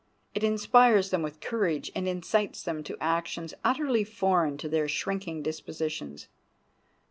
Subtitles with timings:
[0.33, 5.43] It inspires them with courage and incites them to actions utterly foreign to their shrinking
[5.43, 6.27] dispositions.